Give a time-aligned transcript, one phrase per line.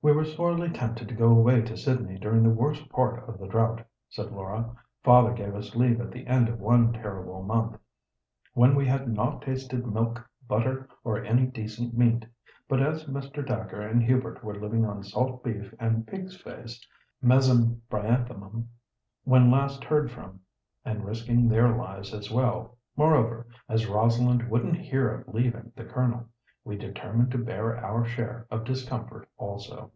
[0.00, 3.48] "We were sorely tempted to go away to Sydney during the worst part of the
[3.48, 4.76] drought," said Laura.
[5.02, 7.76] "Father gave us leave at the end of one terrible month,
[8.54, 12.24] when we had not tasted milk, butter, or any decent meat.
[12.68, 13.44] But as Mr.
[13.44, 16.80] Dacre and Hubert were living on salt beef and 'pig's face'
[17.20, 18.68] (Mesembryanthemum)
[19.24, 20.38] when last heard from,
[20.84, 27.30] and risking their lives as well—moreover, as Rosalind wouldn't hear of leaving the Colonel—we determined
[27.30, 29.90] to bear our share of discomfort also."